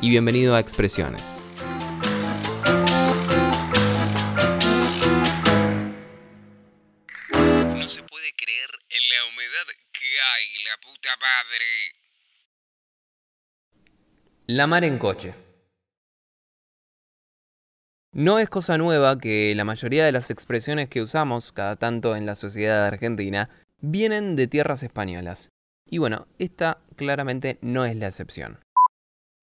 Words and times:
y 0.00 0.10
bienvenido 0.10 0.54
a 0.54 0.60
Expresiones. 0.60 1.22
No 7.32 7.88
se 7.88 8.02
puede 8.02 8.32
creer 8.36 8.70
en 8.90 9.08
la 9.08 9.24
humedad 9.30 9.66
que 9.92 10.06
hay, 10.20 10.64
la 10.64 10.76
puta 10.82 11.10
madre. 11.20 11.64
La 14.46 14.66
mar 14.66 14.84
en 14.84 14.98
coche. 14.98 15.34
No 18.12 18.38
es 18.38 18.48
cosa 18.48 18.78
nueva 18.78 19.18
que 19.18 19.54
la 19.54 19.64
mayoría 19.64 20.04
de 20.04 20.12
las 20.12 20.30
expresiones 20.30 20.88
que 20.88 21.02
usamos 21.02 21.52
cada 21.52 21.76
tanto 21.76 22.16
en 22.16 22.24
la 22.24 22.34
sociedad 22.34 22.86
argentina 22.86 23.50
vienen 23.80 24.36
de 24.36 24.46
tierras 24.46 24.82
españolas. 24.82 25.50
Y 25.84 25.98
bueno, 25.98 26.26
esta 26.38 26.78
claramente 26.96 27.58
no 27.60 27.84
es 27.84 27.94
la 27.96 28.08
excepción. 28.08 28.65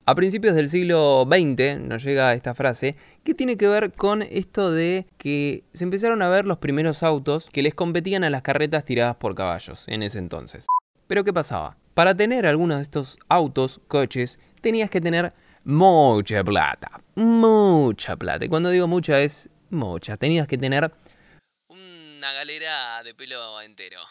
A 0.05 0.15
principios 0.15 0.53
del 0.53 0.67
siglo 0.67 1.25
XX 1.25 1.79
nos 1.79 2.03
llega 2.03 2.33
esta 2.33 2.53
frase 2.53 2.97
que 3.23 3.33
tiene 3.33 3.55
que 3.55 3.69
ver 3.69 3.93
con 3.93 4.21
esto 4.21 4.69
de 4.69 5.07
que 5.17 5.63
se 5.73 5.85
empezaron 5.85 6.21
a 6.21 6.27
ver 6.27 6.45
los 6.45 6.57
primeros 6.57 7.03
autos 7.03 7.49
que 7.49 7.61
les 7.61 7.73
competían 7.73 8.25
a 8.25 8.29
las 8.29 8.41
carretas 8.41 8.83
tiradas 8.83 9.15
por 9.15 9.33
caballos 9.33 9.85
en 9.87 10.03
ese 10.03 10.19
entonces. 10.19 10.65
Pero 11.07 11.23
¿qué 11.23 11.31
pasaba? 11.31 11.77
Para 11.93 12.13
tener 12.17 12.45
algunos 12.45 12.79
de 12.79 12.83
estos 12.83 13.17
autos, 13.29 13.79
coches, 13.87 14.39
tenías 14.59 14.89
que 14.89 14.99
tener 14.99 15.33
mucha 15.63 16.43
plata. 16.43 17.01
Mucha 17.15 18.17
plata. 18.17 18.43
Y 18.43 18.49
cuando 18.49 18.71
digo 18.71 18.89
mucha 18.89 19.21
es 19.21 19.47
mucha. 19.69 20.17
Tenías 20.17 20.47
que 20.47 20.57
tener 20.57 20.91
Una 21.69 22.33
galera 22.33 23.03
de 23.03 23.13
pelo 23.13 23.61
entero. 23.61 24.01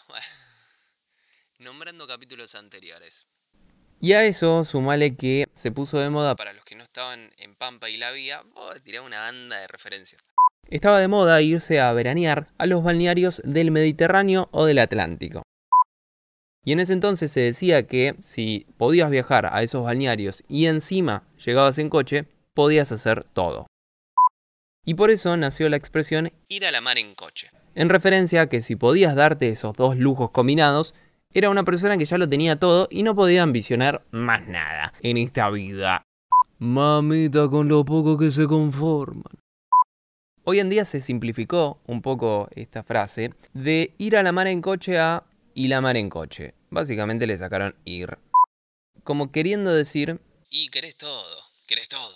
Nombrando 1.59 2.07
capítulos 2.07 2.55
anteriores. 2.55 3.27
Y 4.03 4.11
a 4.11 4.25
eso 4.25 4.65
sumale 4.65 5.15
que 5.15 5.45
se 5.53 5.71
puso 5.71 5.97
de 5.97 6.09
moda, 6.09 6.35
Para 6.35 6.51
los 6.51 6.65
que 6.65 6.75
no 6.75 6.83
estaban 6.83 7.31
en 7.37 7.55
Pampa 7.55 7.89
y 7.89 7.95
la 7.95 8.11
Vía, 8.11 8.37
a 8.37 8.79
tirar 8.81 9.01
una 9.01 9.17
banda 9.17 9.57
de 9.61 9.67
referencias. 9.67 10.21
estaba 10.67 10.99
de 10.99 11.07
moda 11.07 11.41
irse 11.41 11.79
a 11.79 11.93
veranear 11.93 12.49
a 12.57 12.65
los 12.65 12.83
balnearios 12.83 13.41
del 13.45 13.71
Mediterráneo 13.71 14.49
o 14.51 14.65
del 14.65 14.79
Atlántico. 14.79 15.43
Y 16.65 16.73
en 16.73 16.81
ese 16.81 16.91
entonces 16.91 17.31
se 17.31 17.39
decía 17.39 17.87
que 17.87 18.15
si 18.19 18.67
podías 18.75 19.09
viajar 19.09 19.45
a 19.49 19.63
esos 19.63 19.85
balnearios 19.85 20.43
y 20.49 20.65
encima 20.65 21.25
llegabas 21.37 21.77
en 21.77 21.87
coche, 21.87 22.25
podías 22.53 22.91
hacer 22.91 23.23
todo. 23.23 23.67
Y 24.83 24.95
por 24.95 25.11
eso 25.11 25.37
nació 25.37 25.69
la 25.69 25.77
expresión 25.77 26.33
Ir 26.49 26.65
a 26.65 26.71
la 26.71 26.81
mar 26.81 26.97
en 26.97 27.15
coche. 27.15 27.51
en 27.73 27.87
referencia 27.87 28.41
a 28.41 28.49
que 28.49 28.61
si 28.61 28.75
podías 28.75 29.15
darte 29.15 29.47
esos 29.47 29.77
dos 29.77 29.95
lujos 29.95 30.31
combinados, 30.31 30.93
era 31.33 31.49
una 31.49 31.63
persona 31.63 31.97
que 31.97 32.05
ya 32.05 32.17
lo 32.17 32.29
tenía 32.29 32.59
todo 32.59 32.87
y 32.91 33.03
no 33.03 33.15
podía 33.15 33.43
ambicionar 33.43 34.05
más 34.11 34.47
nada 34.47 34.93
en 35.01 35.17
esta 35.17 35.49
vida. 35.49 36.03
Mamita 36.59 37.49
con 37.49 37.67
lo 37.67 37.83
poco 37.83 38.17
que 38.17 38.31
se 38.31 38.47
conforman. 38.47 39.23
Hoy 40.45 40.59
en 40.59 40.69
día 40.69 40.85
se 40.85 40.99
simplificó 40.99 41.79
un 41.87 42.01
poco 42.01 42.49
esta 42.55 42.83
frase 42.83 43.33
de 43.53 43.93
ir 43.97 44.17
a 44.17 44.23
la 44.23 44.31
mar 44.31 44.47
en 44.47 44.61
coche 44.61 44.99
a 44.99 45.23
y 45.53 45.67
la 45.67 45.81
mar 45.81 45.97
en 45.97 46.09
coche. 46.09 46.53
Básicamente 46.69 47.25
le 47.27 47.37
sacaron 47.37 47.75
ir. 47.85 48.17
Como 49.03 49.31
queriendo 49.31 49.73
decir, 49.73 50.19
Y 50.49 50.69
querés 50.69 50.95
todo, 50.97 51.23
querés 51.67 51.89
todo. 51.89 52.13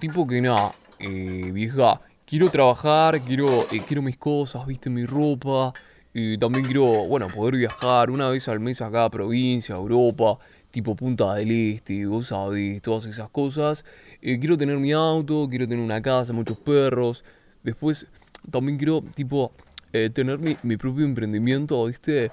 tipo 0.00 0.26
que 0.26 0.40
nada, 0.40 0.74
eh, 0.98 1.50
vieja, 1.52 2.00
quiero 2.24 2.48
trabajar, 2.50 3.20
quiero, 3.22 3.66
eh, 3.72 3.82
quiero 3.86 4.02
mis 4.02 4.16
cosas, 4.16 4.66
viste, 4.66 4.90
mi 4.90 5.04
ropa, 5.04 5.72
y 6.18 6.38
también 6.38 6.64
quiero, 6.64 6.86
bueno, 7.04 7.28
poder 7.28 7.56
viajar 7.56 8.10
una 8.10 8.30
vez 8.30 8.48
al 8.48 8.58
mes 8.58 8.80
a 8.80 8.90
cada 8.90 9.10
provincia, 9.10 9.74
Europa, 9.74 10.38
tipo 10.70 10.96
Punta 10.96 11.34
del 11.34 11.50
Este, 11.50 12.06
vos 12.06 12.28
sabés, 12.28 12.80
todas 12.80 13.04
esas 13.04 13.28
cosas. 13.28 13.84
Eh, 14.22 14.38
quiero 14.38 14.56
tener 14.56 14.78
mi 14.78 14.92
auto, 14.92 15.46
quiero 15.46 15.68
tener 15.68 15.84
una 15.84 16.00
casa, 16.00 16.32
muchos 16.32 16.56
perros. 16.56 17.22
Después 17.62 18.06
también 18.50 18.78
quiero, 18.78 19.02
tipo, 19.14 19.52
eh, 19.92 20.08
tener 20.08 20.38
mi, 20.38 20.56
mi 20.62 20.78
propio 20.78 21.04
emprendimiento, 21.04 21.84
viste, 21.84 22.30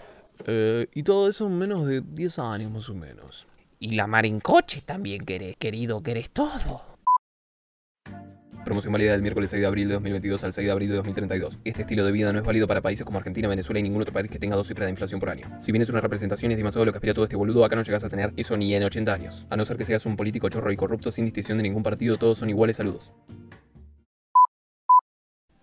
Eh, 0.47 0.87
y 0.93 1.03
todo 1.03 1.29
eso 1.29 1.47
en 1.47 1.57
menos 1.57 1.85
de 1.85 1.99
10 2.01 2.39
años 2.39 2.71
más 2.71 2.89
o 2.89 2.95
menos. 2.95 3.47
Y 3.79 3.91
la 3.91 4.07
mar 4.07 4.25
en 4.25 4.39
coche 4.39 4.81
también 4.81 5.25
querés, 5.25 5.57
querido, 5.57 6.01
querés 6.01 6.29
todo. 6.29 6.92
Promoción 8.63 8.93
válida 8.93 9.11
del 9.11 9.21
miércoles 9.21 9.51
6 9.51 9.59
de 9.59 9.67
abril 9.67 9.89
de 9.89 9.95
2022 9.95 10.41
al 10.45 10.53
6 10.53 10.65
de 10.65 10.71
abril 10.71 10.89
de 10.89 10.95
2032. 10.95 11.59
Este 11.65 11.81
estilo 11.81 12.05
de 12.05 12.13
vida 12.13 12.31
no 12.31 12.39
es 12.39 12.45
válido 12.45 12.65
para 12.65 12.81
países 12.81 13.05
como 13.05 13.17
Argentina, 13.17 13.49
Venezuela 13.49 13.79
y 13.79 13.83
ningún 13.83 14.01
otro 14.01 14.13
país 14.13 14.31
que 14.31 14.39
tenga 14.39 14.55
dos 14.55 14.67
cifras 14.67 14.85
de 14.85 14.91
inflación 14.91 15.19
por 15.19 15.29
año. 15.29 15.47
Si 15.59 15.73
bien 15.73 15.81
es 15.81 15.89
una 15.89 15.99
representación 15.99 16.51
y 16.51 16.53
es 16.53 16.57
demasiado 16.57 16.85
lo 16.85 16.93
que 16.93 16.97
aspira 16.97 17.13
todo 17.13 17.25
este 17.25 17.35
boludo, 17.35 17.65
acá 17.65 17.75
no 17.75 17.83
llegas 17.83 18.05
a 18.05 18.09
tener 18.09 18.31
eso 18.37 18.55
ni 18.55 18.73
en 18.73 18.83
80 18.83 19.13
años. 19.13 19.45
A 19.49 19.57
no 19.57 19.65
ser 19.65 19.75
que 19.75 19.83
seas 19.83 20.05
un 20.05 20.15
político 20.15 20.47
chorro 20.47 20.71
y 20.71 20.77
corrupto 20.77 21.11
sin 21.11 21.25
distinción 21.25 21.57
de 21.57 21.63
ningún 21.63 21.83
partido, 21.83 22.17
todos 22.17 22.37
son 22.37 22.49
iguales 22.49 22.77
saludos. 22.77 23.11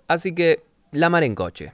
Así 0.07 0.35
que, 0.35 0.63
la 0.93 1.09
mar 1.09 1.23
en 1.23 1.35
coche. 1.35 1.73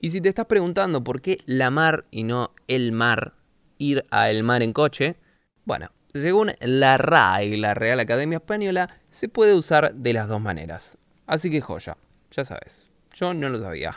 Y 0.00 0.10
si 0.10 0.20
te 0.20 0.28
estás 0.28 0.46
preguntando 0.46 1.02
por 1.02 1.22
qué 1.22 1.38
la 1.46 1.70
mar 1.70 2.04
y 2.10 2.24
no 2.24 2.52
el 2.66 2.92
mar, 2.92 3.32
ir 3.78 4.04
a 4.10 4.30
el 4.30 4.44
mar 4.44 4.62
en 4.62 4.74
coche, 4.74 5.16
bueno, 5.64 5.90
según 6.20 6.52
la 6.60 6.96
RAE, 6.96 7.56
la 7.56 7.74
Real 7.74 8.00
Academia 8.00 8.38
Española, 8.38 8.88
se 9.10 9.28
puede 9.28 9.54
usar 9.54 9.94
de 9.94 10.12
las 10.12 10.28
dos 10.28 10.40
maneras. 10.40 10.98
Así 11.26 11.50
que 11.50 11.60
joya, 11.60 11.96
ya 12.30 12.44
sabes. 12.44 12.86
Yo 13.14 13.34
no 13.34 13.48
lo 13.48 13.60
sabía. 13.60 13.96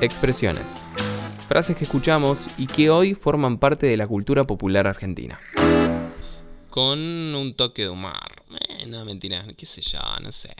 Expresiones. 0.00 0.82
Frases 1.48 1.76
que 1.76 1.84
escuchamos 1.84 2.48
y 2.56 2.66
que 2.66 2.90
hoy 2.90 3.14
forman 3.14 3.58
parte 3.58 3.86
de 3.86 3.96
la 3.96 4.06
cultura 4.06 4.44
popular 4.44 4.86
argentina. 4.86 5.36
Con 6.70 6.98
un 7.00 7.54
toque 7.56 7.82
de 7.82 7.88
humor. 7.88 8.44
Eh, 8.68 8.86
no, 8.86 9.04
mentira, 9.04 9.44
qué 9.56 9.66
sé 9.66 9.82
yo, 9.82 9.98
no 10.22 10.30
sé. 10.30 10.54